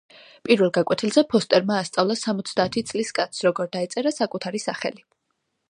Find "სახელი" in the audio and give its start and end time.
4.69-5.07